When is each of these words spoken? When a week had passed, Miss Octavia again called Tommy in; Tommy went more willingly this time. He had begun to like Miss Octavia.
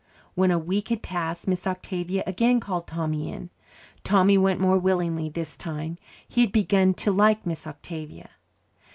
When 0.33 0.49
a 0.49 0.57
week 0.57 0.89
had 0.89 1.03
passed, 1.03 1.47
Miss 1.47 1.67
Octavia 1.67 2.23
again 2.25 2.59
called 2.59 2.87
Tommy 2.87 3.31
in; 3.31 3.51
Tommy 4.03 4.35
went 4.35 4.59
more 4.59 4.79
willingly 4.79 5.29
this 5.29 5.55
time. 5.55 5.99
He 6.27 6.41
had 6.41 6.51
begun 6.51 6.95
to 6.95 7.11
like 7.11 7.45
Miss 7.45 7.67
Octavia. 7.67 8.31